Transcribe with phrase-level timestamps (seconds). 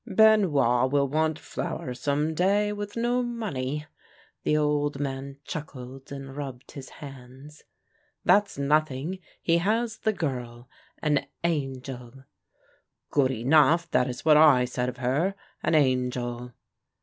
[0.07, 3.85] "Benoit will want flour some day, with no money."
[4.41, 7.61] The old man chuckled and rubbed his hands."
[8.25, 10.67] That's nothing; he has the girl—
[11.03, 12.23] an angel!""
[13.11, 13.91] Good enough!
[13.91, 16.53] That is what I said of her— an angel!"